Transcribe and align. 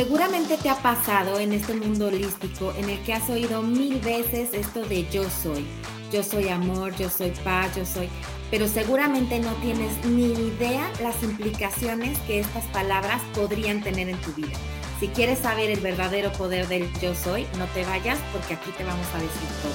Seguramente 0.00 0.56
te 0.56 0.70
ha 0.70 0.76
pasado 0.76 1.38
en 1.38 1.52
este 1.52 1.74
mundo 1.74 2.06
holístico 2.06 2.72
en 2.78 2.88
el 2.88 2.98
que 3.02 3.12
has 3.12 3.28
oído 3.28 3.60
mil 3.60 4.00
veces 4.00 4.48
esto 4.54 4.80
de 4.80 5.06
yo 5.10 5.24
soy. 5.28 5.66
Yo 6.10 6.22
soy 6.22 6.48
amor, 6.48 6.96
yo 6.96 7.10
soy 7.10 7.32
paz, 7.44 7.76
yo 7.76 7.84
soy... 7.84 8.08
Pero 8.50 8.66
seguramente 8.66 9.38
no 9.40 9.52
tienes 9.56 9.92
ni 10.06 10.32
idea 10.32 10.90
las 11.02 11.22
implicaciones 11.22 12.18
que 12.20 12.40
estas 12.40 12.64
palabras 12.68 13.20
podrían 13.34 13.82
tener 13.82 14.08
en 14.08 14.16
tu 14.22 14.32
vida. 14.32 14.56
Si 15.00 15.08
quieres 15.08 15.40
saber 15.40 15.68
el 15.70 15.80
verdadero 15.80 16.32
poder 16.32 16.66
del 16.68 16.90
yo 17.02 17.14
soy, 17.14 17.46
no 17.58 17.66
te 17.74 17.84
vayas 17.84 18.18
porque 18.32 18.54
aquí 18.54 18.70
te 18.70 18.84
vamos 18.84 19.06
a 19.14 19.18
decir 19.18 19.48
todo. 19.60 19.74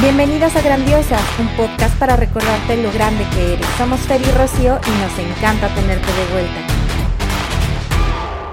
Bienvenidas 0.00 0.56
a 0.56 0.62
Grandiosas, 0.62 1.20
un 1.38 1.48
podcast 1.58 1.94
para 1.98 2.16
recordarte 2.16 2.78
lo 2.78 2.90
grande 2.90 3.26
que 3.34 3.52
eres. 3.52 3.66
Somos 3.76 4.00
Fer 4.00 4.22
y 4.22 4.30
Rocío 4.30 4.80
y 4.86 4.90
nos 4.98 5.18
encanta 5.18 5.68
tenerte 5.74 6.10
de 6.10 6.32
vuelta. 6.32 6.71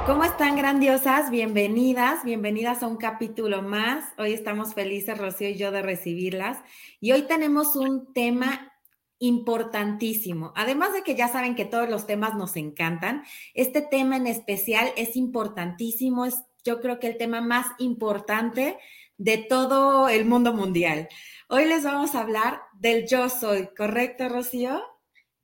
¿Cómo 0.10 0.23
están 0.23 0.55
grandiosas? 0.55 1.29
Bienvenidas, 1.29 2.24
bienvenidas 2.24 2.82
a 2.82 2.88
un 2.88 2.97
capítulo 2.97 3.61
más. 3.61 4.04
Hoy 4.18 4.34
estamos 4.34 4.74
felices, 4.74 5.15
Rocío 5.20 5.50
y 5.50 5.56
yo, 5.56 5.70
de 5.70 5.84
recibirlas. 5.84 6.57
Y 7.00 7.11
hoy 7.11 7.28
tenemos 7.28 7.75
un 7.75 8.11
tema 8.11 8.74
importantísimo. 9.20 10.51
Además 10.56 10.93
de 10.93 11.04
que 11.04 11.14
ya 11.14 11.28
saben 11.28 11.54
que 11.54 11.65
todos 11.65 11.87
los 11.92 12.07
temas 12.07 12.34
nos 12.34 12.56
encantan, 12.56 13.21
este 13.54 13.84
tema 13.84 14.18
en 14.18 14.25
especial 14.25 14.92
es 14.98 15.15
importantísimo. 15.15 16.26
Es 16.26 16.43
yo 16.64 16.82
creo 16.82 17.00
que 17.00 17.06
el 17.06 17.18
tema 17.18 17.42
más 17.42 17.68
importante 17.78 18.79
de 19.18 19.37
todo 19.37 20.10
el 20.10 20.26
mundo 20.26 20.56
mundial. 20.56 21.07
Hoy 21.50 21.65
les 21.65 21.84
vamos 21.84 22.15
a 22.15 22.21
hablar 22.21 22.64
del 22.73 23.07
yo 23.07 23.29
soy, 23.29 23.70
¿correcto, 23.78 24.28
Rocío? 24.28 24.82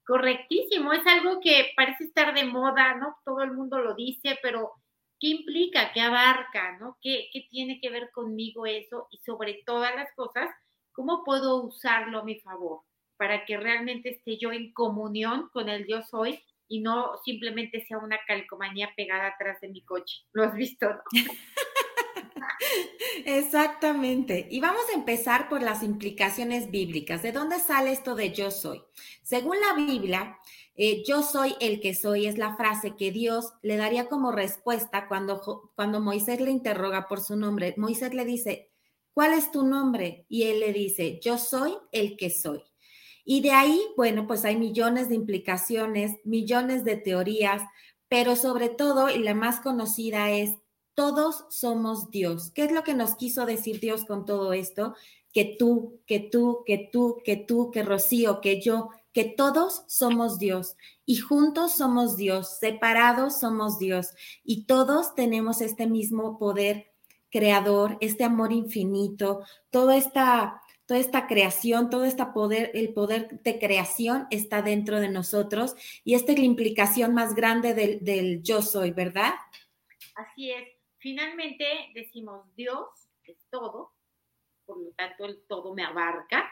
Correctísimo, 0.05 0.93
es 0.93 1.05
algo 1.07 1.39
que 1.41 1.71
parece 1.75 2.03
estar 2.03 2.33
de 2.35 2.45
moda, 2.45 2.95
¿no? 2.95 3.17
Todo 3.25 3.41
el 3.41 3.53
mundo 3.53 3.79
lo 3.79 3.95
dice, 3.95 4.37
pero 4.41 4.73
¿qué 5.19 5.27
implica? 5.29 5.91
¿Qué 5.93 6.01
abarca? 6.01 6.77
¿No? 6.77 6.97
¿Qué, 7.01 7.29
qué 7.33 7.47
tiene 7.49 7.79
que 7.81 7.89
ver 7.89 8.11
conmigo 8.11 8.67
eso? 8.67 9.07
Y 9.09 9.17
sobre 9.19 9.63
todas 9.65 9.95
las 9.95 10.13
cosas, 10.15 10.49
¿cómo 10.91 11.23
puedo 11.23 11.63
usarlo 11.63 12.19
a 12.19 12.23
mi 12.23 12.39
favor? 12.39 12.81
Para 13.17 13.45
que 13.45 13.57
realmente 13.57 14.09
esté 14.09 14.37
yo 14.37 14.51
en 14.51 14.73
comunión 14.73 15.49
con 15.51 15.69
el 15.69 15.87
yo 15.87 16.03
soy 16.03 16.39
y 16.67 16.81
no 16.81 17.17
simplemente 17.23 17.83
sea 17.85 17.97
una 17.97 18.19
calcomanía 18.27 18.91
pegada 18.95 19.27
atrás 19.27 19.59
de 19.61 19.69
mi 19.69 19.83
coche. 19.83 20.23
¿Lo 20.33 20.43
has 20.43 20.53
visto? 20.53 20.87
¿no? 20.87 21.01
Exactamente. 23.25 24.47
Y 24.49 24.59
vamos 24.59 24.83
a 24.91 24.97
empezar 24.97 25.49
por 25.49 25.61
las 25.61 25.83
implicaciones 25.83 26.71
bíblicas. 26.71 27.23
¿De 27.23 27.31
dónde 27.31 27.59
sale 27.59 27.91
esto 27.91 28.15
de 28.15 28.31
yo 28.31 28.51
soy? 28.51 28.81
Según 29.23 29.57
la 29.59 29.73
Biblia, 29.73 30.37
eh, 30.75 31.03
yo 31.07 31.23
soy 31.23 31.55
el 31.61 31.79
que 31.79 31.93
soy 31.93 32.27
es 32.27 32.37
la 32.37 32.55
frase 32.55 32.95
que 32.95 33.11
Dios 33.11 33.53
le 33.61 33.77
daría 33.77 34.07
como 34.07 34.31
respuesta 34.31 35.07
cuando, 35.07 35.71
cuando 35.75 36.01
Moisés 36.01 36.41
le 36.41 36.51
interroga 36.51 37.07
por 37.07 37.21
su 37.21 37.35
nombre. 37.35 37.73
Moisés 37.77 38.13
le 38.13 38.25
dice, 38.25 38.71
¿cuál 39.13 39.33
es 39.33 39.51
tu 39.51 39.65
nombre? 39.65 40.25
Y 40.27 40.43
él 40.43 40.59
le 40.59 40.73
dice, 40.73 41.19
yo 41.21 41.37
soy 41.37 41.77
el 41.91 42.17
que 42.17 42.29
soy. 42.29 42.63
Y 43.23 43.41
de 43.41 43.51
ahí, 43.51 43.81
bueno, 43.97 44.27
pues 44.27 44.45
hay 44.45 44.57
millones 44.57 45.09
de 45.09 45.15
implicaciones, 45.15 46.17
millones 46.25 46.83
de 46.83 46.97
teorías, 46.97 47.63
pero 48.07 48.35
sobre 48.35 48.69
todo, 48.69 49.09
y 49.09 49.17
la 49.19 49.33
más 49.33 49.61
conocida 49.61 50.29
es 50.29 50.51
todos 50.95 51.45
somos 51.49 52.09
Dios. 52.09 52.51
¿Qué 52.51 52.63
es 52.63 52.71
lo 52.71 52.83
que 52.83 52.93
nos 52.93 53.15
quiso 53.15 53.45
decir 53.45 53.79
Dios 53.79 54.05
con 54.05 54.25
todo 54.25 54.53
esto? 54.53 54.95
Que 55.33 55.55
tú, 55.59 55.99
que 56.07 56.19
tú, 56.19 56.63
que 56.65 56.89
tú, 56.91 57.21
que 57.23 57.35
tú, 57.35 57.69
que 57.71 57.83
Rocío, 57.83 58.39
que 58.41 58.61
yo, 58.61 58.89
que 59.13 59.25
todos 59.25 59.83
somos 59.87 60.39
Dios 60.39 60.75
y 61.05 61.17
juntos 61.17 61.73
somos 61.73 62.15
Dios, 62.15 62.57
separados 62.59 63.39
somos 63.39 63.77
Dios 63.77 64.09
y 64.43 64.65
todos 64.65 65.13
tenemos 65.15 65.61
este 65.61 65.87
mismo 65.87 66.37
poder 66.39 66.91
creador, 67.29 67.97
este 67.99 68.23
amor 68.23 68.53
infinito, 68.53 69.43
toda 69.69 69.97
esta 69.97 70.61
toda 70.85 70.99
esta 70.99 71.25
creación, 71.25 71.89
todo 71.89 72.05
este 72.05 72.23
poder, 72.27 72.69
el 72.75 72.93
poder 72.93 73.41
de 73.41 73.57
creación 73.57 74.27
está 74.29 74.61
dentro 74.61 74.99
de 74.99 75.09
nosotros 75.09 75.75
y 76.03 76.13
esta 76.13 76.31
es 76.31 76.37
la 76.37 76.45
implicación 76.45 77.15
más 77.15 77.33
grande 77.33 77.73
del, 77.73 78.03
del 78.03 78.43
yo 78.43 78.61
soy, 78.61 78.91
¿verdad? 78.91 79.33
Así 80.15 80.51
es. 80.51 80.74
Finalmente 81.05 81.67
decimos 81.93 82.47
Dios 82.55 82.87
es 83.25 83.37
todo, 83.51 83.91
por 84.65 84.79
lo 84.79 84.89
tanto 84.93 85.25
el 85.25 85.39
todo 85.47 85.75
me 85.75 85.83
abarca 85.83 86.51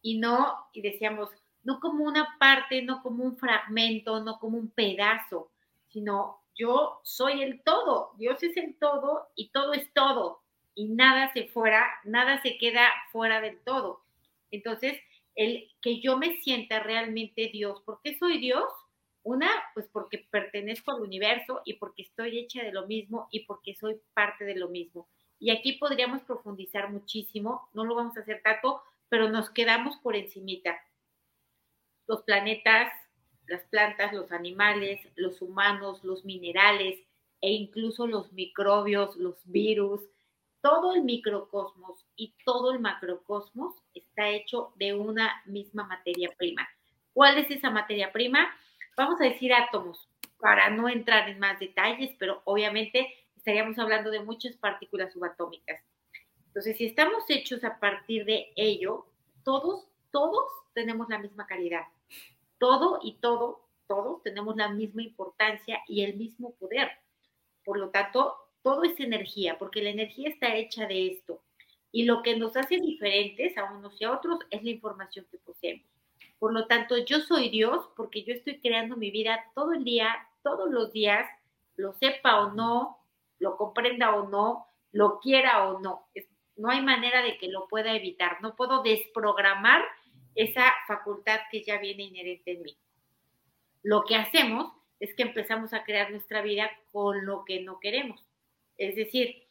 y 0.00 0.18
no, 0.18 0.68
y 0.72 0.82
decíamos, 0.82 1.30
no 1.64 1.80
como 1.80 2.04
una 2.04 2.36
parte, 2.38 2.80
no 2.82 3.02
como 3.02 3.24
un 3.24 3.36
fragmento, 3.36 4.22
no 4.22 4.38
como 4.38 4.56
un 4.56 4.70
pedazo, 4.70 5.50
sino 5.88 6.44
yo 6.54 7.00
soy 7.02 7.42
el 7.42 7.60
todo, 7.64 8.12
Dios 8.18 8.40
es 8.44 8.56
el 8.56 8.76
todo 8.78 9.30
y 9.34 9.48
todo 9.48 9.72
es 9.72 9.92
todo 9.92 10.42
y 10.76 10.84
nada 10.84 11.32
se 11.32 11.48
fuera, 11.48 11.84
nada 12.04 12.40
se 12.40 12.56
queda 12.56 12.88
fuera 13.10 13.40
del 13.40 13.58
todo. 13.64 14.04
Entonces, 14.52 14.96
el 15.34 15.72
que 15.82 16.00
yo 16.00 16.16
me 16.16 16.36
sienta 16.42 16.78
realmente 16.78 17.50
Dios, 17.52 17.82
¿por 17.82 18.00
qué 18.02 18.16
soy 18.16 18.38
Dios? 18.38 18.72
Una, 19.22 19.50
pues 19.74 19.88
porque 19.92 20.26
pertenezco 20.30 20.92
al 20.92 21.02
universo 21.02 21.60
y 21.64 21.74
porque 21.74 22.02
estoy 22.02 22.38
hecha 22.38 22.62
de 22.62 22.72
lo 22.72 22.86
mismo 22.86 23.28
y 23.30 23.40
porque 23.40 23.74
soy 23.74 24.00
parte 24.14 24.44
de 24.44 24.56
lo 24.56 24.68
mismo. 24.68 25.08
Y 25.38 25.50
aquí 25.50 25.74
podríamos 25.74 26.22
profundizar 26.22 26.90
muchísimo, 26.90 27.68
no 27.72 27.84
lo 27.84 27.94
vamos 27.94 28.16
a 28.16 28.20
hacer 28.20 28.40
tanto, 28.42 28.82
pero 29.08 29.28
nos 29.28 29.50
quedamos 29.50 29.96
por 29.98 30.16
encimita. 30.16 30.78
Los 32.06 32.22
planetas, 32.22 32.92
las 33.46 33.64
plantas, 33.64 34.12
los 34.12 34.32
animales, 34.32 35.00
los 35.16 35.40
humanos, 35.42 36.02
los 36.04 36.24
minerales 36.24 36.98
e 37.40 37.52
incluso 37.52 38.06
los 38.06 38.32
microbios, 38.32 39.16
los 39.16 39.36
virus, 39.44 40.02
todo 40.60 40.94
el 40.94 41.02
microcosmos 41.02 42.04
y 42.16 42.34
todo 42.44 42.72
el 42.72 42.80
macrocosmos 42.80 43.74
está 43.94 44.28
hecho 44.30 44.72
de 44.76 44.94
una 44.94 45.42
misma 45.46 45.84
materia 45.84 46.30
prima. 46.36 46.68
¿Cuál 47.12 47.38
es 47.38 47.50
esa 47.50 47.70
materia 47.70 48.12
prima? 48.12 48.48
Vamos 48.98 49.20
a 49.20 49.24
decir 49.24 49.54
átomos, 49.54 50.08
para 50.40 50.70
no 50.70 50.88
entrar 50.88 51.28
en 51.28 51.38
más 51.38 51.58
detalles, 51.58 52.14
pero 52.18 52.42
obviamente 52.44 53.14
estaríamos 53.36 53.78
hablando 53.78 54.10
de 54.10 54.20
muchas 54.20 54.56
partículas 54.56 55.12
subatómicas. 55.12 55.80
Entonces, 56.48 56.76
si 56.76 56.86
estamos 56.86 57.24
hechos 57.28 57.62
a 57.62 57.78
partir 57.78 58.24
de 58.24 58.52
ello, 58.56 59.06
todos, 59.44 59.86
todos 60.10 60.50
tenemos 60.74 61.08
la 61.08 61.18
misma 61.18 61.46
calidad. 61.46 61.84
Todo 62.58 62.98
y 63.02 63.14
todo, 63.20 63.68
todos 63.86 64.22
tenemos 64.24 64.56
la 64.56 64.68
misma 64.68 65.02
importancia 65.02 65.80
y 65.86 66.02
el 66.02 66.16
mismo 66.16 66.54
poder. 66.54 66.90
Por 67.64 67.78
lo 67.78 67.90
tanto, 67.90 68.34
todo 68.62 68.82
es 68.82 68.98
energía, 68.98 69.58
porque 69.58 69.80
la 69.80 69.90
energía 69.90 70.28
está 70.28 70.56
hecha 70.56 70.86
de 70.86 71.12
esto. 71.12 71.40
Y 71.92 72.04
lo 72.04 72.22
que 72.22 72.36
nos 72.36 72.56
hace 72.56 72.78
diferentes 72.78 73.56
a 73.56 73.72
unos 73.72 74.00
y 74.00 74.04
a 74.04 74.12
otros 74.12 74.40
es 74.50 74.62
la 74.64 74.70
información 74.70 75.24
que 75.30 75.38
poseemos. 75.38 75.97
Por 76.38 76.52
lo 76.52 76.66
tanto, 76.66 76.96
yo 76.98 77.20
soy 77.20 77.48
Dios 77.48 77.88
porque 77.96 78.24
yo 78.24 78.32
estoy 78.32 78.60
creando 78.60 78.96
mi 78.96 79.10
vida 79.10 79.44
todo 79.54 79.72
el 79.72 79.84
día, 79.84 80.14
todos 80.42 80.70
los 80.70 80.92
días, 80.92 81.28
lo 81.76 81.92
sepa 81.94 82.40
o 82.40 82.52
no, 82.52 82.98
lo 83.38 83.56
comprenda 83.56 84.14
o 84.14 84.28
no, 84.28 84.66
lo 84.92 85.18
quiera 85.20 85.68
o 85.68 85.80
no. 85.80 86.08
no 86.56 86.70
hay 86.70 86.80
manera 86.80 87.22
de 87.22 87.38
que 87.38 87.48
lo 87.48 87.68
pueda 87.68 87.94
evitar. 87.94 88.40
No 88.42 88.56
puedo 88.56 88.82
desprogramar 88.82 89.82
esa 90.34 90.72
facultad 90.86 91.40
que 91.50 91.62
ya 91.62 91.78
viene 91.78 92.04
inherente 92.04 92.52
en 92.52 92.62
mí. 92.62 92.78
Lo 93.82 94.04
que 94.04 94.16
hacemos 94.16 94.72
es 95.00 95.14
que 95.14 95.22
empezamos 95.22 95.72
a 95.72 95.84
crear 95.84 96.10
nuestra 96.10 96.42
vida 96.42 96.70
con 96.92 97.24
lo 97.26 97.44
que 97.44 97.60
no 97.62 97.78
queremos. 97.80 98.24
Es 98.76 98.96
decir, 98.96 99.48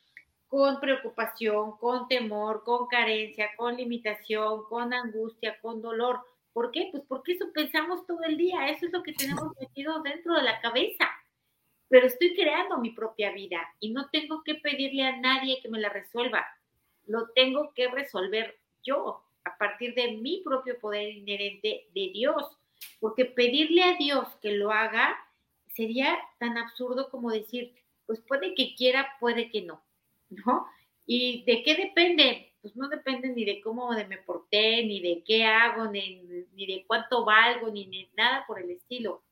con 0.47 0.79
preocupación, 0.79 1.77
con 1.77 2.07
temor, 2.07 2.63
con 2.63 2.87
carencia, 2.87 3.49
con 3.57 3.75
limitación, 3.75 4.63
con 4.65 4.93
angustia, 4.93 5.59
con 5.61 5.81
dolor 5.81 6.21
¿Por 6.57 6.71
qué? 6.71 6.87
Pues 6.91 7.03
porque 7.07 7.33
eso 7.33 7.53
pensamos 7.53 8.07
todo 8.07 8.23
el 8.23 8.35
día, 8.35 8.67
eso 8.69 8.87
es 8.87 8.91
lo 8.91 9.03
que 9.03 9.13
tenemos 9.13 9.55
metido 9.61 10.01
dentro 10.01 10.33
de 10.33 10.41
la 10.41 10.59
cabeza. 10.59 11.07
Pero 11.87 12.07
estoy 12.07 12.33
creando 12.33 12.79
mi 12.79 12.89
propia 12.89 13.31
vida 13.31 13.59
y 13.79 13.91
no 13.91 14.09
tengo 14.09 14.41
que 14.43 14.55
pedirle 14.55 15.03
a 15.03 15.17
nadie 15.17 15.61
que 15.61 15.69
me 15.69 15.79
la 15.79 15.89
resuelva. 15.89 16.47
Lo 17.05 17.29
tengo 17.35 17.73
que 17.75 17.89
resolver 17.89 18.57
yo 18.83 19.21
a 19.43 19.55
partir 19.59 19.93
de 19.93 20.13
mi 20.13 20.41
propio 20.43 20.79
poder 20.79 21.09
inherente 21.09 21.89
de 21.93 22.09
Dios. 22.11 22.57
Porque 22.99 23.25
pedirle 23.25 23.83
a 23.83 23.95
Dios 23.95 24.27
que 24.41 24.53
lo 24.53 24.71
haga 24.71 25.15
sería 25.75 26.17
tan 26.39 26.57
absurdo 26.57 27.11
como 27.11 27.29
decir, 27.29 27.75
pues 28.07 28.19
puede 28.21 28.55
que 28.55 28.73
quiera, 28.73 29.15
puede 29.19 29.51
que 29.51 29.61
no, 29.61 29.83
¿no? 30.31 30.65
¿Y 31.05 31.43
de 31.43 31.61
qué 31.61 31.75
depende? 31.75 32.46
Pues 32.61 32.75
no 32.75 32.89
depende 32.89 33.29
ni 33.29 33.45
de 33.45 33.61
cómo 33.61 33.91
me 33.91 34.17
porté, 34.17 34.83
ni 34.83 34.99
de 34.99 35.23
qué 35.25 35.45
hago, 35.45 35.85
ni, 35.85 36.21
de 36.55 36.83
cuánto 36.87 37.23
valgo, 37.25 37.69
ni 37.69 37.85
de 37.85 38.09
nada 38.15 38.45
por 38.47 38.59
el 38.59 38.71
estilo. 38.71 39.23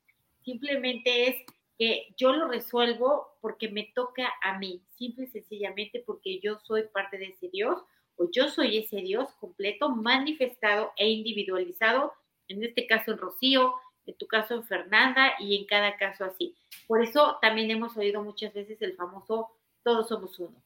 Simplemente 0.43 1.27
es 1.27 1.35
que 1.77 2.13
yo 2.17 2.33
lo 2.33 2.47
resuelvo 2.47 3.37
porque 3.41 3.69
me 3.69 3.91
toca 3.95 4.31
a 4.41 4.57
mí, 4.57 4.81
simple 4.97 5.25
y 5.25 5.27
sencillamente 5.27 6.03
porque 6.05 6.39
yo 6.39 6.59
soy 6.59 6.83
parte 6.83 7.17
de 7.17 7.25
ese 7.25 7.49
Dios 7.49 7.81
o 8.15 8.29
yo 8.31 8.47
soy 8.49 8.77
ese 8.77 8.97
Dios 8.97 9.29
completo, 9.39 9.89
manifestado 9.89 10.93
e 10.95 11.09
individualizado, 11.09 12.13
en 12.47 12.63
este 12.63 12.87
caso 12.87 13.11
en 13.11 13.17
Rocío, 13.17 13.73
en 14.05 14.15
tu 14.17 14.27
caso 14.27 14.53
en 14.53 14.63
Fernanda 14.63 15.33
y 15.39 15.57
en 15.57 15.65
cada 15.65 15.97
caso 15.97 16.23
así. 16.23 16.55
Por 16.87 17.03
eso 17.03 17.37
también 17.41 17.71
hemos 17.71 17.97
oído 17.97 18.23
muchas 18.23 18.53
veces 18.53 18.81
el 18.81 18.95
famoso 18.95 19.51
todos 19.83 20.07
somos 20.07 20.39
uno, 20.39 20.63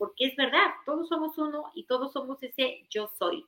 porque 0.00 0.28
es 0.28 0.36
verdad, 0.36 0.70
todos 0.86 1.08
somos 1.10 1.36
uno 1.36 1.70
y 1.74 1.84
todos 1.84 2.14
somos 2.14 2.42
ese 2.42 2.86
yo 2.88 3.10
soy. 3.18 3.44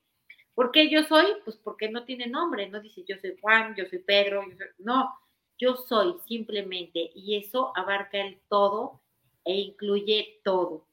¿Por 0.54 0.70
qué 0.70 0.90
yo 0.90 1.02
soy? 1.04 1.24
Pues 1.46 1.56
porque 1.56 1.88
no 1.88 2.04
tiene 2.04 2.26
nombre, 2.26 2.68
no 2.68 2.78
dice 2.78 3.02
yo 3.08 3.16
soy 3.16 3.38
Juan, 3.40 3.74
yo 3.74 3.86
soy 3.86 4.00
Pedro, 4.00 4.44
no, 4.76 5.18
yo 5.56 5.76
soy 5.76 6.14
simplemente 6.28 7.10
y 7.14 7.38
eso 7.38 7.72
abarca 7.74 8.20
el 8.20 8.38
todo 8.50 9.00
e 9.46 9.54
incluye 9.54 10.42
todo. 10.44 10.86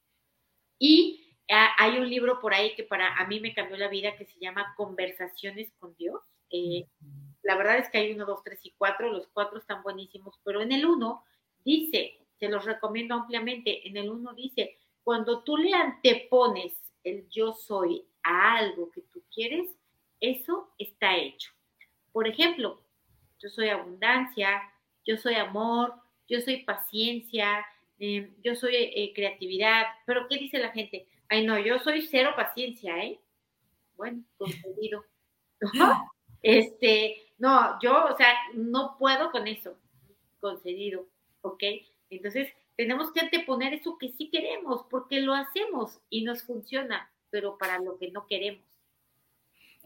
Y 0.80 1.36
ah, 1.52 1.72
hay 1.78 1.98
un 1.98 2.10
libro 2.10 2.40
por 2.40 2.54
ahí 2.54 2.74
que 2.76 2.86
para 2.86 3.18
a 3.18 3.28
mí 3.28 3.42
me 3.42 3.54
cambió 3.54 3.76
la 3.76 3.90
vida 3.90 4.16
que 4.16 4.28
se 4.28 4.40
llama 4.40 4.74
Conversaciones 4.78 5.74
con 5.78 5.94
Dios. 5.98 6.22
Eh, 6.52 6.86
la 7.44 7.58
verdad 7.58 7.80
es 7.80 7.90
que 7.90 7.98
hay 7.98 8.14
uno, 8.14 8.26
dos, 8.26 8.44
tres 8.46 8.62
y 8.64 8.72
cuatro, 8.78 9.12
los 9.12 9.28
cuatro 9.28 9.60
están 9.60 9.84
buenísimos, 9.84 10.40
pero 10.46 10.62
en 10.62 10.72
el 10.72 10.86
uno 10.86 11.26
dice, 11.66 12.18
se 12.40 12.48
los 12.48 12.64
recomiendo 12.64 13.14
ampliamente, 13.14 13.86
en 13.90 13.98
el 13.98 14.10
uno 14.10 14.34
dice, 14.34 14.80
cuando 15.10 15.42
tú 15.42 15.58
le 15.58 15.74
antepones 15.74 16.72
el 17.04 17.28
yo 17.32 17.54
soy 17.54 18.06
a 18.22 18.58
algo 18.58 18.92
que 18.92 19.02
tú 19.02 19.24
quieres, 19.34 19.76
eso 20.20 20.70
está 20.78 21.18
hecho. 21.18 21.50
Por 22.12 22.28
ejemplo, 22.28 22.80
yo 23.40 23.50
soy 23.50 23.70
abundancia, 23.70 24.62
yo 25.04 25.18
soy 25.18 25.34
amor, 25.34 25.96
yo 26.28 26.40
soy 26.42 26.58
paciencia, 26.58 27.66
em, 27.98 28.36
yo 28.44 28.54
soy 28.54 28.76
eh, 28.76 29.12
creatividad, 29.16 29.88
pero 30.06 30.28
¿qué 30.28 30.38
dice 30.38 30.60
la 30.60 30.70
gente? 30.70 31.08
Ay, 31.28 31.44
no, 31.44 31.58
yo 31.58 31.80
soy 31.80 32.04
cero 32.04 32.34
paciencia, 32.36 33.04
¿eh? 33.04 33.20
Bueno, 33.98 34.22
concedido. 34.38 35.06
este, 36.44 37.34
no, 37.40 37.80
yo, 37.82 38.14
o 38.14 38.16
sea, 38.16 38.32
no 38.54 38.96
puedo 39.00 39.32
con 39.32 39.48
eso, 39.48 39.76
concedido, 40.40 41.08
¿ok? 41.42 41.64
Entonces, 42.12 42.54
tenemos 42.80 43.12
que 43.12 43.20
anteponer 43.20 43.74
eso 43.74 43.98
que 43.98 44.08
sí 44.08 44.30
queremos, 44.30 44.86
porque 44.90 45.20
lo 45.20 45.34
hacemos 45.34 46.00
y 46.10 46.24
nos 46.24 46.44
funciona, 46.44 47.12
pero 47.30 47.58
para 47.58 47.78
lo 47.78 47.98
que 47.98 48.10
no 48.10 48.26
queremos. 48.26 48.64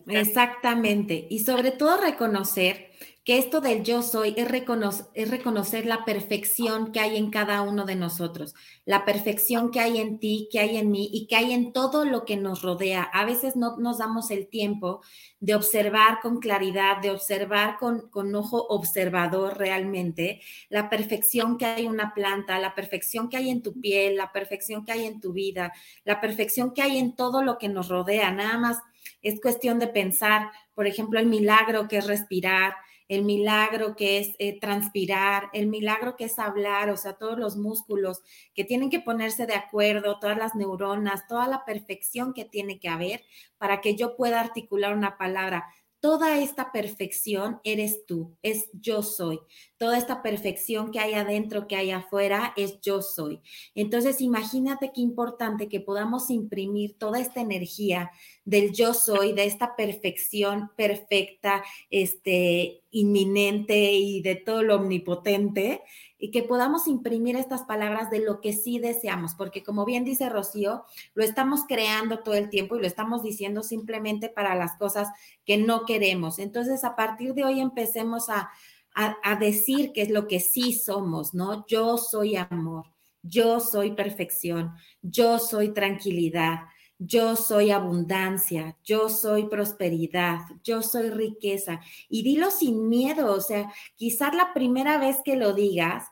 Exactamente. 0.08 1.28
Y 1.30 1.40
sobre 1.40 1.72
todo 1.72 1.98
reconocer 1.98 2.92
que 3.24 3.38
esto 3.38 3.62
del 3.62 3.84
yo 3.84 4.02
soy 4.02 4.34
es 4.36 4.50
reconocer, 4.52 5.06
es 5.14 5.32
reconocer, 5.32 5.86
la 5.86 6.04
perfección 6.04 6.92
que 6.92 7.00
hay 7.00 7.16
en 7.16 7.32
cada 7.32 7.62
uno 7.62 7.86
de 7.86 7.96
nosotros, 7.96 8.54
la 8.84 9.06
perfección 9.06 9.72
que 9.72 9.80
hay 9.80 10.00
en 10.00 10.20
ti, 10.20 10.50
que 10.52 10.60
hay 10.60 10.76
en 10.76 10.92
mí 10.92 11.10
y 11.14 11.28
que 11.28 11.38
hay 11.38 11.54
en 11.54 11.72
todo 11.72 12.04
lo 12.04 12.26
que 12.26 12.36
nos 12.36 12.62
rodea. 12.64 13.02
A 13.04 13.24
veces 13.24 13.56
no 13.56 13.78
nos 13.78 14.00
damos 14.00 14.30
el 14.30 14.48
tiempo 14.50 15.02
de 15.40 15.56
observar 15.56 16.20
con 16.22 16.40
claridad, 16.40 16.98
de 17.02 17.12
observar 17.12 17.78
con, 17.78 18.10
con 18.10 18.36
ojo 18.36 18.62
observador 18.68 19.58
realmente 19.58 20.42
la 20.68 20.90
perfección 20.90 21.58
que 21.58 21.66
hay 21.66 21.86
en 21.86 21.92
una 21.92 22.14
planta, 22.14 22.60
la 22.60 22.76
perfección 22.76 23.30
que 23.30 23.38
hay 23.38 23.50
en 23.50 23.62
tu 23.62 23.80
piel, 23.80 24.18
la 24.18 24.34
perfección 24.34 24.84
que 24.84 24.92
hay 24.92 25.06
en 25.06 25.22
tu 25.22 25.32
vida, 25.32 25.72
la 26.04 26.20
perfección 26.20 26.74
que 26.74 26.82
hay 26.82 26.98
en 26.98 27.16
todo 27.16 27.42
lo 27.42 27.58
que 27.58 27.70
nos 27.70 27.88
rodea. 27.88 28.32
Nada 28.32 28.58
más 28.58 28.80
es 29.22 29.42
cuestión 29.42 29.80
de 29.80 29.88
pensar, 29.88 30.50
por 30.74 30.88
ejemplo, 30.88 31.20
el 31.20 31.28
milagro 31.28 31.88
que 31.88 31.98
es 31.98 32.08
respirar, 32.08 32.76
el 33.08 33.24
milagro 33.24 33.96
que 33.96 34.18
es 34.18 34.32
eh, 34.40 34.60
transpirar, 34.60 35.50
el 35.54 35.68
milagro 35.68 36.16
que 36.16 36.26
es 36.26 36.40
hablar, 36.40 36.90
o 36.90 36.98
sea, 36.98 37.14
todos 37.14 37.38
los 37.38 37.58
músculos 37.58 38.22
que 38.56 38.64
tienen 38.64 38.90
que 38.90 39.00
ponerse 39.00 39.46
de 39.46 39.56
acuerdo, 39.56 40.20
todas 40.20 40.38
las 40.38 40.56
neuronas, 40.56 41.28
toda 41.28 41.48
la 41.48 41.66
perfección 41.66 42.34
que 42.34 42.46
tiene 42.46 42.80
que 42.80 42.90
haber 42.90 43.24
para 43.58 43.82
que 43.82 43.96
yo 43.96 44.16
pueda 44.16 44.40
articular 44.40 44.96
una 44.96 45.18
palabra 45.18 45.66
toda 46.04 46.38
esta 46.38 46.74
perfección 46.74 47.62
eres 47.64 48.06
tú, 48.06 48.36
es 48.44 48.70
yo 48.74 49.02
soy. 49.04 49.40
Toda 49.78 49.98
esta 49.98 50.22
perfección 50.22 50.92
que 50.92 51.00
hay 51.00 51.14
adentro, 51.14 51.66
que 51.66 51.78
hay 51.78 51.92
afuera, 51.92 52.54
es 52.58 52.82
yo 52.82 53.02
soy. 53.02 53.40
Entonces, 53.74 54.20
imagínate 54.20 54.92
qué 54.94 55.00
importante 55.00 55.70
que 55.70 55.80
podamos 55.80 56.30
imprimir 56.30 56.98
toda 56.98 57.22
esta 57.22 57.40
energía 57.40 58.12
del 58.44 58.74
yo 58.74 58.94
soy, 58.94 59.32
de 59.32 59.46
esta 59.46 59.78
perfección 59.78 60.72
perfecta, 60.76 61.64
este, 61.90 62.82
inminente 62.92 63.94
y 63.94 64.22
de 64.22 64.36
todo 64.36 64.62
lo 64.62 64.76
omnipotente, 64.76 65.84
y 66.24 66.32
que 66.32 66.42
podamos 66.42 66.88
imprimir 66.88 67.36
estas 67.36 67.64
palabras 67.64 68.10
de 68.10 68.20
lo 68.20 68.40
que 68.40 68.54
sí 68.54 68.80
deseamos, 68.80 69.36
porque 69.36 69.62
como 69.62 69.84
bien 69.84 70.06
dice 70.06 70.30
Rocío, 70.30 70.86
lo 71.16 71.24
estamos 71.26 71.66
creando 71.68 72.20
todo 72.20 72.36
el 72.36 72.50
tiempo 72.50 72.78
y 72.78 72.80
lo 72.80 72.88
estamos 72.88 73.24
diciendo 73.24 73.62
simplemente 73.62 74.30
para 74.30 74.56
las 74.56 74.78
cosas 74.78 75.10
que 75.44 75.58
no 75.58 75.84
queremos. 75.84 76.40
Entonces, 76.40 76.86
a 76.86 76.96
partir 76.96 77.34
de 77.34 77.44
hoy 77.44 77.60
empecemos 77.60 78.30
a, 78.30 78.50
a, 78.96 79.36
decir 79.36 79.92
qué 79.92 80.02
es 80.02 80.12
lo 80.12 80.30
que 80.30 80.40
sí 80.40 80.72
somos, 80.72 81.34
¿no? 81.34 81.66
Yo 81.68 81.98
soy 81.98 82.38
amor, 82.38 82.86
yo 83.22 83.60
soy 83.60 83.92
perfección, 83.92 84.72
yo 85.02 85.40
soy 85.40 85.74
tranquilidad, 85.74 86.60
yo 87.00 87.36
soy 87.36 87.72
abundancia, 87.72 88.78
yo 88.86 89.10
soy 89.10 89.50
prosperidad, 89.50 90.40
yo 90.64 90.82
soy 90.84 91.10
riqueza. 91.10 91.82
Y 92.08 92.24
dilo 92.24 92.50
sin 92.50 92.88
miedo, 92.88 93.34
o 93.34 93.42
sea, 93.42 93.74
quizás 93.96 94.34
la 94.34 94.54
primera 94.54 94.98
vez 94.98 95.18
que 95.26 95.36
lo 95.36 95.52
digas, 95.52 96.06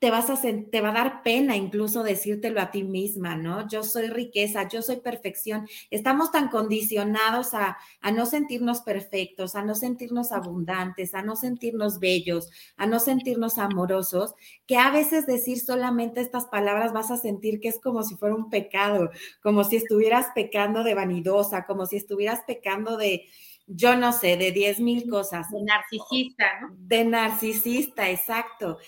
te, 0.00 0.10
vas 0.10 0.30
a, 0.30 0.40
te 0.40 0.80
va 0.80 0.88
a 0.90 0.92
dar 0.92 1.22
pena 1.22 1.56
incluso 1.56 2.02
decírtelo 2.02 2.60
a 2.60 2.70
ti 2.70 2.82
misma, 2.82 3.36
¿no? 3.36 3.68
Yo 3.68 3.82
soy 3.82 4.08
riqueza, 4.08 4.66
yo 4.66 4.80
soy 4.80 4.96
perfección. 4.96 5.68
Estamos 5.90 6.32
tan 6.32 6.48
condicionados 6.48 7.52
a, 7.52 7.76
a 8.00 8.10
no 8.10 8.24
sentirnos 8.24 8.80
perfectos, 8.80 9.54
a 9.54 9.62
no 9.62 9.74
sentirnos 9.74 10.32
abundantes, 10.32 11.14
a 11.14 11.22
no 11.22 11.36
sentirnos 11.36 11.98
bellos, 12.00 12.48
a 12.78 12.86
no 12.86 12.98
sentirnos 12.98 13.58
amorosos, 13.58 14.34
que 14.66 14.76
a 14.78 14.90
veces 14.90 15.26
decir 15.26 15.60
solamente 15.60 16.22
estas 16.22 16.46
palabras 16.46 16.94
vas 16.94 17.10
a 17.10 17.18
sentir 17.18 17.60
que 17.60 17.68
es 17.68 17.78
como 17.78 18.02
si 18.02 18.16
fuera 18.16 18.34
un 18.34 18.48
pecado, 18.48 19.10
como 19.42 19.64
si 19.64 19.76
estuvieras 19.76 20.28
pecando 20.34 20.82
de 20.82 20.94
vanidosa, 20.94 21.66
como 21.66 21.84
si 21.84 21.96
estuvieras 21.96 22.40
pecando 22.46 22.96
de, 22.96 23.26
yo 23.66 23.96
no 23.96 24.12
sé, 24.12 24.36
de 24.36 24.50
diez 24.52 24.80
mil 24.80 25.08
cosas. 25.08 25.50
De 25.50 25.62
narcisista, 25.62 26.60
¿no? 26.62 26.74
De 26.78 27.04
narcisista, 27.04 28.10
exacto. 28.10 28.78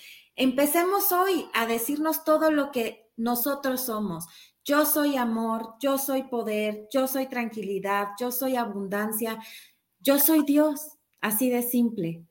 Empecemos 0.43 1.13
hoy 1.13 1.47
a 1.55 1.67
decirnos 1.67 2.25
todo 2.25 2.51
lo 2.51 2.73
que 2.73 3.07
nosotros 3.17 3.87
somos. 3.87 4.27
Yo 4.65 4.85
soy 4.87 5.15
amor, 5.15 5.75
yo 5.81 5.99
soy 5.99 6.25
poder, 6.25 6.89
yo 6.93 7.07
soy 7.07 7.29
tranquilidad, 7.29 8.09
yo 8.19 8.33
soy 8.33 8.57
abundancia, 8.57 9.39
yo 10.01 10.19
soy 10.19 10.43
Dios. 10.45 10.99
Así 11.21 11.49
de 11.49 11.63
simple. 11.63 12.25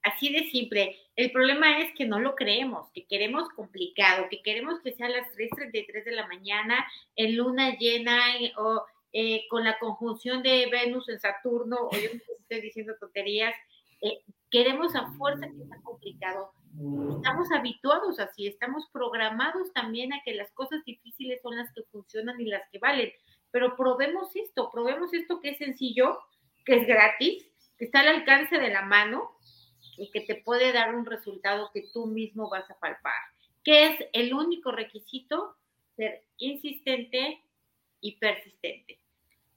Así 0.00 0.32
de 0.32 0.48
simple. 0.48 0.96
El 1.14 1.30
problema 1.30 1.78
es 1.80 1.92
que 1.94 2.06
no 2.06 2.20
lo 2.20 2.34
creemos, 2.34 2.90
que 2.94 3.04
queremos 3.06 3.50
complicado, 3.50 4.24
que 4.30 4.40
queremos 4.40 4.80
que 4.80 4.94
sea 4.94 5.08
a 5.08 5.10
las 5.10 5.28
3.33 5.34 6.04
de 6.06 6.12
la 6.12 6.26
mañana, 6.26 6.86
en 7.16 7.36
luna 7.36 7.76
llena 7.76 8.18
o 8.56 8.82
eh, 9.12 9.46
con 9.50 9.62
la 9.62 9.78
conjunción 9.78 10.42
de 10.42 10.70
Venus 10.72 11.06
en 11.10 11.20
Saturno, 11.20 11.76
o 11.82 11.90
yo 11.92 12.08
estoy 12.40 12.62
diciendo 12.62 12.94
tonterías. 12.98 13.54
Eh, 14.00 14.22
queremos 14.50 14.94
a 14.94 15.12
fuerza 15.18 15.48
que 15.48 15.66
sea 15.66 15.82
complicado 15.82 16.54
Estamos 17.16 17.50
habituados 17.52 18.20
así, 18.20 18.46
estamos 18.46 18.88
programados 18.92 19.72
también 19.72 20.12
a 20.12 20.22
que 20.22 20.34
las 20.34 20.50
cosas 20.52 20.84
difíciles 20.84 21.40
son 21.42 21.56
las 21.56 21.72
que 21.72 21.82
funcionan 21.84 22.40
y 22.40 22.46
las 22.46 22.62
que 22.70 22.78
valen. 22.78 23.12
Pero 23.50 23.76
probemos 23.76 24.34
esto, 24.36 24.70
probemos 24.70 25.12
esto 25.14 25.40
que 25.40 25.50
es 25.50 25.58
sencillo, 25.58 26.18
que 26.64 26.76
es 26.76 26.86
gratis, 26.86 27.46
que 27.78 27.86
está 27.86 28.00
al 28.00 28.08
alcance 28.08 28.58
de 28.58 28.68
la 28.70 28.82
mano 28.82 29.30
y 29.96 30.10
que 30.10 30.20
te 30.20 30.36
puede 30.36 30.72
dar 30.72 30.94
un 30.94 31.06
resultado 31.06 31.70
que 31.72 31.88
tú 31.92 32.06
mismo 32.06 32.48
vas 32.48 32.70
a 32.70 32.78
palpar. 32.78 33.14
¿Qué 33.64 33.86
es 33.86 34.08
el 34.12 34.32
único 34.34 34.70
requisito? 34.70 35.56
Ser 35.96 36.24
insistente 36.38 37.42
y 38.00 38.16
persistente. 38.18 39.00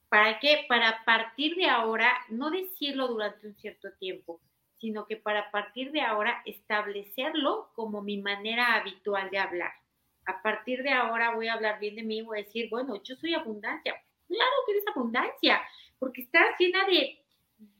¿Para 0.10 0.40
qué? 0.40 0.66
Para 0.68 1.06
partir 1.06 1.56
de 1.56 1.68
ahora, 1.68 2.12
no 2.30 2.50
decirlo 2.50 3.08
durante 3.08 3.48
un 3.48 3.56
cierto 3.56 3.92
tiempo, 3.94 4.42
sino 4.82 5.06
que 5.06 5.16
para 5.16 5.52
partir 5.52 5.92
de 5.92 6.02
ahora 6.02 6.42
establecerlo 6.44 7.70
como 7.76 8.02
mi 8.02 8.18
manera 8.18 8.76
habitual 8.76 9.30
de 9.30 9.38
hablar. 9.38 9.72
A 10.26 10.42
partir 10.42 10.82
de 10.82 10.90
ahora 10.90 11.36
voy 11.36 11.48
a 11.48 11.54
hablar 11.54 11.80
bien 11.80 11.96
de 11.96 12.04
mí, 12.04 12.22
voy 12.24 12.40
a 12.40 12.44
decir, 12.44 12.68
bueno, 12.70 13.02
yo 13.04 13.16
soy 13.16 13.36
abundancia. 13.36 13.96
Claro 14.28 14.52
que 14.66 14.72
eres 14.72 14.88
abundancia, 14.88 15.62
porque 16.00 16.22
estás 16.22 16.56
llena 16.60 16.84
de 16.86 17.20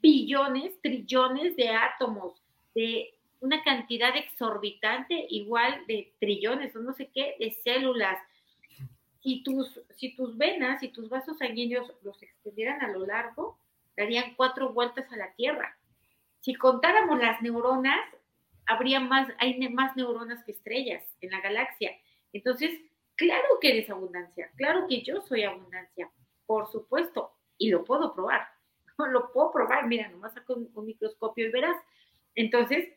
billones, 0.00 0.80
trillones 0.80 1.56
de 1.56 1.70
átomos, 1.70 2.40
de 2.74 3.12
una 3.40 3.64
cantidad 3.64 4.16
exorbitante, 4.16 5.26
igual 5.28 5.84
de 5.88 6.12
trillones 6.20 6.74
o 6.76 6.80
no 6.80 6.92
sé 6.92 7.10
qué, 7.12 7.34
de 7.40 7.50
células. 7.64 8.18
Si 9.22 9.42
tus, 9.42 9.80
si 9.96 10.14
tus 10.14 10.36
venas 10.36 10.82
y 10.84 10.88
tus 10.88 11.08
vasos 11.08 11.38
sanguíneos 11.38 11.92
los 12.02 12.22
extendieran 12.22 12.80
a 12.82 12.88
lo 12.88 13.06
largo, 13.06 13.58
darían 13.96 14.34
cuatro 14.36 14.72
vueltas 14.72 15.10
a 15.12 15.16
la 15.16 15.32
Tierra 15.34 15.76
si 16.42 16.54
contáramos 16.54 17.18
las 17.20 17.40
neuronas, 17.40 18.00
habría 18.66 19.00
más, 19.00 19.28
hay 19.38 19.58
más 19.68 19.96
neuronas 19.96 20.44
que 20.44 20.52
estrellas 20.52 21.02
en 21.20 21.30
la 21.30 21.40
galaxia. 21.40 21.92
Entonces, 22.32 22.70
claro 23.14 23.46
que 23.60 23.70
eres 23.70 23.90
abundancia, 23.90 24.50
claro 24.56 24.86
que 24.88 25.02
yo 25.02 25.20
soy 25.22 25.44
abundancia, 25.44 26.10
por 26.46 26.70
supuesto, 26.70 27.32
y 27.58 27.70
lo 27.70 27.84
puedo 27.84 28.12
probar. 28.12 28.42
lo 28.98 29.32
puedo 29.32 29.52
probar, 29.52 29.86
mira, 29.86 30.08
nomás 30.08 30.34
saco 30.34 30.54
un, 30.54 30.70
un 30.74 30.84
microscopio 30.84 31.46
y 31.46 31.52
verás. 31.52 31.76
Entonces, 32.34 32.88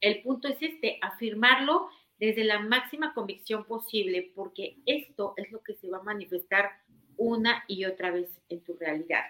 el 0.00 0.22
punto 0.22 0.48
es 0.48 0.60
este, 0.60 0.98
afirmarlo 1.02 1.88
desde 2.18 2.44
la 2.44 2.60
máxima 2.60 3.12
convicción 3.12 3.64
posible, 3.64 4.30
porque 4.36 4.78
esto 4.86 5.34
es 5.36 5.50
lo 5.50 5.62
que 5.62 5.74
se 5.74 5.88
va 5.88 5.98
a 5.98 6.02
manifestar 6.02 6.70
una 7.16 7.64
y 7.66 7.84
otra 7.86 8.12
vez 8.12 8.40
en 8.48 8.62
tu 8.62 8.76
realidad. 8.76 9.24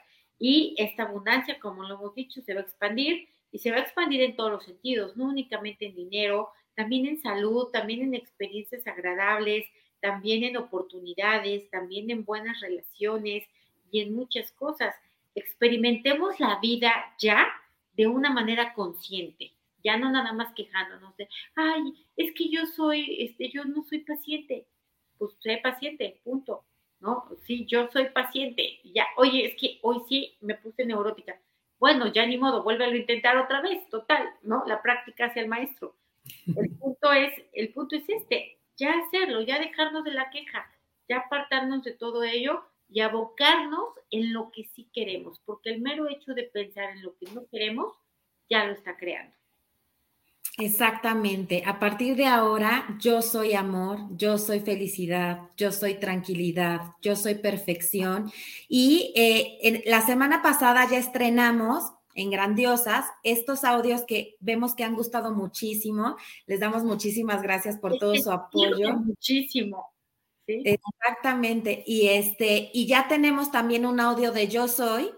Y 0.45 0.75
esta 0.77 1.05
abundancia, 1.05 1.61
como 1.61 1.85
lo 1.85 1.95
hemos 1.95 2.17
dicho, 2.17 2.43
se 2.43 2.53
va 2.53 2.59
a 2.59 2.65
expandir 2.65 3.29
y 3.53 3.61
se 3.61 3.71
va 3.71 3.77
a 3.77 3.83
expandir 3.83 4.23
en 4.23 4.35
todos 4.35 4.51
los 4.51 4.65
sentidos, 4.65 5.17
no 5.17 5.27
únicamente 5.27 5.87
en 5.87 5.95
dinero, 5.95 6.51
también 6.75 7.07
en 7.07 7.23
salud, 7.23 7.69
también 7.69 8.03
en 8.03 8.15
experiencias 8.15 8.85
agradables, 8.89 9.67
también 10.01 10.43
en 10.43 10.57
oportunidades, 10.57 11.71
también 11.71 12.11
en 12.11 12.25
buenas 12.25 12.61
relaciones 12.61 13.45
y 13.93 14.01
en 14.01 14.17
muchas 14.17 14.51
cosas. 14.51 14.97
Experimentemos 15.37 16.41
la 16.41 16.59
vida 16.59 16.93
ya 17.21 17.47
de 17.93 18.09
una 18.09 18.33
manera 18.33 18.75
consciente, 18.75 19.53
ya 19.85 19.97
no 19.97 20.11
nada 20.11 20.33
más 20.33 20.53
quejándonos 20.55 21.17
de, 21.19 21.29
ay, 21.55 22.05
es 22.17 22.35
que 22.35 22.49
yo 22.49 22.67
soy, 22.67 23.23
este, 23.23 23.49
yo 23.49 23.65
no 23.65 23.85
soy 23.85 24.01
paciente. 24.01 24.67
Pues 25.19 25.35
sé 25.39 25.61
paciente, 25.63 26.21
punto. 26.25 26.65
¿No? 27.03 27.29
Sí, 27.47 27.67
yo 27.67 27.91
soy 27.93 28.11
paciente. 28.11 28.81
Ya, 28.85 29.07
oye, 29.17 29.45
es 29.45 29.57
que 29.61 29.81
hoy 29.83 30.03
sí 30.09 30.37
me 30.41 30.55
puse 30.55 30.87
neurótica. 30.87 31.39
Bueno, 31.81 32.07
ya 32.07 32.25
ni 32.25 32.39
modo, 32.39 32.63
vuélvelo 32.63 32.93
a 32.93 32.97
intentar 32.97 33.37
otra 33.37 33.61
vez, 33.61 33.89
total, 33.91 34.31
¿no? 34.43 34.63
La 34.67 34.81
práctica 34.81 35.27
hacia 35.27 35.43
el 35.43 35.49
maestro. 35.49 35.97
El 36.47 36.71
punto 36.79 37.13
es, 37.13 37.33
el 37.53 37.73
punto 37.73 37.97
es 37.97 38.09
este, 38.09 38.57
ya 38.77 38.93
hacerlo, 39.01 39.43
ya 39.43 39.59
dejarnos 39.59 40.05
de 40.05 40.13
la 40.13 40.31
queja, 40.31 40.71
ya 41.09 41.19
apartarnos 41.19 41.83
de 41.83 41.93
todo 41.93 42.23
ello 42.23 42.63
y 42.89 43.01
abocarnos 43.01 43.89
en 44.13 44.33
lo 44.33 44.53
que 44.53 44.71
sí 44.75 44.89
queremos, 44.93 45.41
porque 45.45 45.71
el 45.71 45.81
mero 45.81 46.09
hecho 46.09 46.35
de 46.35 46.45
pensar 46.45 46.91
en 46.91 47.03
lo 47.03 47.17
que 47.17 47.27
no 47.33 47.47
queremos 47.51 47.97
ya 48.49 48.65
lo 48.65 48.75
está 48.75 48.97
creando. 48.97 49.35
Exactamente. 50.59 51.63
A 51.65 51.79
partir 51.79 52.15
de 52.15 52.27
ahora, 52.27 52.97
yo 53.01 53.23
soy 53.23 53.55
amor, 53.55 54.01
yo 54.17 54.37
soy 54.37 54.61
felicidad, 54.61 55.49
yo 55.57 55.73
soy 55.73 55.95
tranquilidad, 55.95 56.93
yo 57.01 57.17
soy 57.17 57.37
perfección. 57.37 58.31
Y 58.69 59.13
eh, 59.17 59.59
en, 59.63 59.83
la 59.87 60.05
semana 60.05 60.43
pasada 60.43 60.87
ya 60.91 60.99
estrenamos 60.99 61.93
en 62.15 62.31
Grandiosas 62.31 63.07
estos 63.23 63.65
audios 63.65 64.03
que 64.03 64.37
vemos 64.41 64.75
que 64.75 64.85
han 64.85 64.95
gustado 64.95 65.33
muchísimo. 65.35 66.17
Les 66.47 66.61
damos 66.61 66.85
muchísimas 66.85 67.43
gracias 67.43 67.79
por 67.79 67.99
todo 67.99 68.15
su 68.17 68.31
apoyo. 68.31 68.95
Muchísimo. 68.99 69.93
Exactamente. 70.47 71.83
Y 71.87 72.09
este, 72.09 72.71
y 72.75 72.87
ya 72.87 73.09
tenemos 73.09 73.51
también 73.51 73.87
un 73.87 74.01
audio 74.01 74.33
de 74.33 74.49
Yo 74.49 74.69
Soy, 74.69 75.11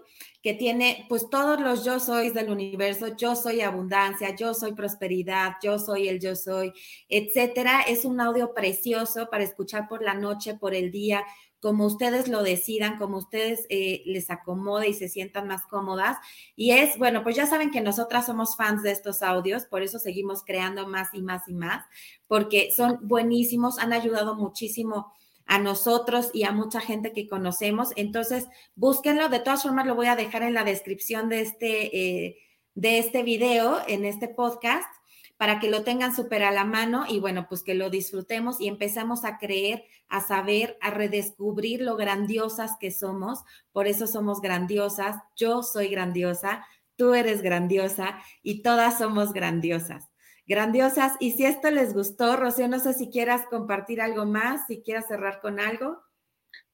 que 0.45 0.53
tiene 0.53 1.07
pues 1.09 1.27
todos 1.31 1.59
los 1.59 1.83
yo 1.83 1.99
soy 1.99 2.29
del 2.29 2.51
universo, 2.51 3.17
yo 3.17 3.35
soy 3.35 3.61
abundancia, 3.61 4.35
yo 4.35 4.53
soy 4.53 4.73
prosperidad, 4.73 5.53
yo 5.59 5.79
soy 5.79 6.07
el 6.07 6.19
yo 6.19 6.35
soy, 6.35 6.71
etcétera. 7.09 7.81
Es 7.81 8.05
un 8.05 8.21
audio 8.21 8.53
precioso 8.53 9.27
para 9.31 9.43
escuchar 9.43 9.87
por 9.87 10.03
la 10.03 10.13
noche, 10.13 10.53
por 10.53 10.75
el 10.75 10.91
día, 10.91 11.25
como 11.59 11.87
ustedes 11.87 12.27
lo 12.27 12.43
decidan, 12.43 12.99
como 12.99 13.17
ustedes 13.17 13.65
eh, 13.69 14.03
les 14.05 14.29
acomode 14.29 14.87
y 14.87 14.93
se 14.93 15.09
sientan 15.09 15.47
más 15.47 15.65
cómodas. 15.65 16.19
Y 16.55 16.73
es, 16.73 16.99
bueno, 16.99 17.23
pues 17.23 17.35
ya 17.35 17.47
saben 17.47 17.71
que 17.71 17.81
nosotras 17.81 18.27
somos 18.27 18.55
fans 18.55 18.83
de 18.83 18.91
estos 18.91 19.23
audios, 19.23 19.65
por 19.65 19.81
eso 19.81 19.97
seguimos 19.97 20.43
creando 20.43 20.87
más 20.87 21.09
y 21.13 21.23
más 21.23 21.47
y 21.47 21.55
más, 21.55 21.83
porque 22.27 22.69
son 22.69 22.99
buenísimos, 23.01 23.79
han 23.79 23.93
ayudado 23.93 24.35
muchísimo 24.35 25.11
a 25.45 25.59
nosotros 25.59 26.31
y 26.33 26.43
a 26.43 26.51
mucha 26.51 26.79
gente 26.81 27.13
que 27.13 27.27
conocemos. 27.27 27.89
Entonces, 27.95 28.47
búsquenlo. 28.75 29.29
De 29.29 29.39
todas 29.39 29.63
formas, 29.63 29.85
lo 29.85 29.95
voy 29.95 30.07
a 30.07 30.15
dejar 30.15 30.43
en 30.43 30.53
la 30.53 30.63
descripción 30.63 31.29
de 31.29 31.41
este, 31.41 32.25
eh, 32.25 32.37
de 32.73 32.99
este 32.99 33.23
video, 33.23 33.81
en 33.87 34.05
este 34.05 34.27
podcast, 34.27 34.89
para 35.37 35.59
que 35.59 35.69
lo 35.69 35.83
tengan 35.83 36.15
súper 36.15 36.43
a 36.43 36.51
la 36.51 36.63
mano 36.63 37.05
y 37.07 37.19
bueno, 37.19 37.47
pues 37.49 37.61
que 37.61 37.75
lo 37.75 37.89
disfrutemos 37.89 38.59
y 38.61 38.67
empezamos 38.67 39.25
a 39.25 39.37
creer, 39.37 39.83
a 40.07 40.21
saber, 40.21 40.77
a 40.81 40.91
redescubrir 40.91 41.81
lo 41.81 41.97
grandiosas 41.97 42.71
que 42.79 42.91
somos. 42.91 43.43
Por 43.71 43.87
eso 43.87 44.07
somos 44.07 44.41
grandiosas. 44.41 45.17
Yo 45.35 45.61
soy 45.61 45.89
grandiosa, 45.89 46.65
tú 46.95 47.13
eres 47.13 47.41
grandiosa 47.41 48.17
y 48.41 48.61
todas 48.61 48.97
somos 48.97 49.33
grandiosas 49.33 50.09
grandiosas. 50.45 51.15
Y 51.19 51.31
si 51.31 51.45
esto 51.45 51.69
les 51.71 51.93
gustó, 51.93 52.35
Rocío, 52.37 52.67
no 52.67 52.79
sé 52.79 52.93
si 52.93 53.09
quieras 53.09 53.45
compartir 53.47 54.01
algo 54.01 54.25
más, 54.25 54.67
si 54.67 54.81
quieras 54.81 55.07
cerrar 55.07 55.41
con 55.41 55.59
algo. 55.59 56.01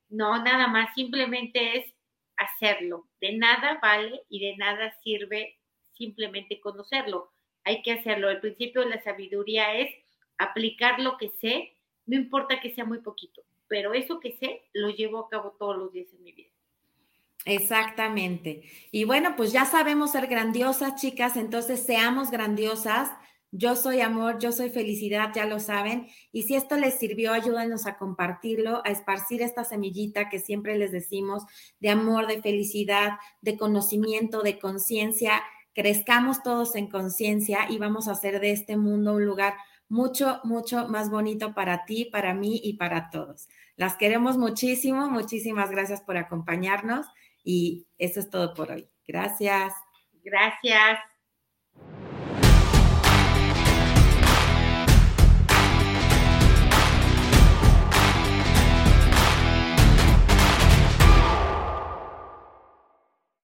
No, 0.09 0.43
nada 0.43 0.67
más, 0.67 0.93
simplemente 0.93 1.77
es 1.77 1.93
hacerlo. 2.37 3.07
De 3.19 3.37
nada 3.37 3.79
vale 3.81 4.23
y 4.29 4.39
de 4.39 4.57
nada 4.57 4.93
sirve 5.03 5.59
simplemente 5.93 6.59
conocerlo. 6.59 7.31
Hay 7.63 7.81
que 7.83 7.93
hacerlo. 7.93 8.29
El 8.29 8.41
principio 8.41 8.81
de 8.81 8.89
la 8.89 9.03
sabiduría 9.03 9.75
es 9.75 9.89
aplicar 10.41 10.99
lo 10.99 11.17
que 11.17 11.29
sé, 11.39 11.77
no 12.05 12.15
importa 12.15 12.59
que 12.59 12.73
sea 12.73 12.83
muy 12.83 12.99
poquito, 12.99 13.43
pero 13.67 13.93
eso 13.93 14.19
que 14.19 14.35
sé 14.37 14.63
lo 14.73 14.89
llevo 14.89 15.19
a 15.19 15.29
cabo 15.29 15.55
todos 15.57 15.77
los 15.77 15.93
días 15.93 16.07
en 16.13 16.23
mi 16.23 16.31
vida. 16.31 16.49
Exactamente. 17.45 18.63
Y 18.91 19.03
bueno, 19.03 19.35
pues 19.35 19.51
ya 19.51 19.65
sabemos 19.65 20.11
ser 20.11 20.27
grandiosas, 20.27 20.99
chicas, 20.99 21.37
entonces 21.37 21.85
seamos 21.85 22.31
grandiosas, 22.31 23.11
yo 23.51 23.75
soy 23.75 23.99
amor, 23.99 24.39
yo 24.39 24.53
soy 24.53 24.69
felicidad, 24.69 25.31
ya 25.35 25.45
lo 25.45 25.59
saben. 25.59 26.07
Y 26.31 26.43
si 26.43 26.55
esto 26.55 26.77
les 26.77 26.97
sirvió, 26.97 27.33
ayúdanos 27.33 27.85
a 27.85 27.97
compartirlo, 27.97 28.81
a 28.85 28.89
esparcir 28.89 29.41
esta 29.41 29.65
semillita 29.65 30.29
que 30.29 30.39
siempre 30.39 30.77
les 30.77 30.91
decimos 30.91 31.43
de 31.79 31.89
amor, 31.89 32.27
de 32.27 32.41
felicidad, 32.41 33.17
de 33.41 33.57
conocimiento, 33.57 34.41
de 34.41 34.57
conciencia. 34.57 35.43
Crezcamos 35.73 36.43
todos 36.43 36.75
en 36.75 36.87
conciencia 36.87 37.69
y 37.69 37.77
vamos 37.77 38.07
a 38.07 38.13
hacer 38.13 38.39
de 38.39 38.51
este 38.51 38.77
mundo 38.77 39.15
un 39.15 39.25
lugar 39.25 39.55
mucho, 39.89 40.39
mucho 40.45 40.87
más 40.87 41.09
bonito 41.09 41.53
para 41.53 41.83
ti, 41.83 42.05
para 42.05 42.33
mí 42.33 42.61
y 42.63 42.77
para 42.77 43.09
todos. 43.09 43.49
Las 43.75 43.97
queremos 43.97 44.37
muchísimo. 44.37 45.09
Muchísimas 45.09 45.69
gracias 45.71 46.01
por 46.01 46.15
acompañarnos 46.15 47.05
y 47.43 47.87
eso 47.97 48.21
es 48.21 48.29
todo 48.29 48.53
por 48.53 48.71
hoy. 48.71 48.87
Gracias. 49.05 49.73
Gracias. 50.23 51.10